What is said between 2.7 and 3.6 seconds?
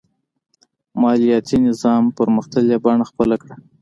بڼه خپله کړه.